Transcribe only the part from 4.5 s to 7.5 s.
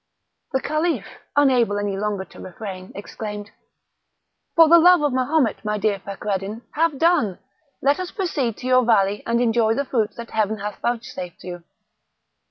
"For the love of Mahomet, my dear Fakreddin, have done!